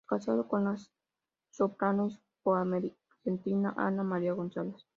[0.07, 0.75] Casado con la
[1.51, 4.87] soprano hispanoargentina Ana María González.